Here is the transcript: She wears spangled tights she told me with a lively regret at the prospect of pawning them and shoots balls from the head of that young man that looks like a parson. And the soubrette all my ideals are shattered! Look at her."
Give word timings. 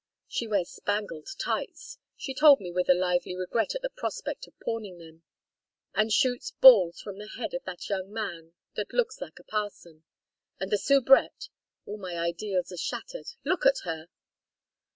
She 0.27 0.47
wears 0.47 0.71
spangled 0.71 1.27
tights 1.37 1.99
she 2.17 2.33
told 2.33 2.59
me 2.59 2.71
with 2.71 2.89
a 2.89 2.95
lively 2.95 3.35
regret 3.35 3.75
at 3.75 3.83
the 3.83 3.89
prospect 3.91 4.47
of 4.47 4.59
pawning 4.59 4.97
them 4.97 5.21
and 5.93 6.11
shoots 6.11 6.49
balls 6.49 6.99
from 6.99 7.19
the 7.19 7.27
head 7.37 7.53
of 7.53 7.63
that 7.65 7.87
young 7.87 8.11
man 8.11 8.53
that 8.73 8.93
looks 8.93 9.21
like 9.21 9.37
a 9.37 9.43
parson. 9.43 10.03
And 10.59 10.71
the 10.71 10.79
soubrette 10.79 11.49
all 11.85 11.97
my 11.99 12.17
ideals 12.17 12.71
are 12.71 12.77
shattered! 12.77 13.27
Look 13.43 13.63
at 13.63 13.81
her." 13.83 14.07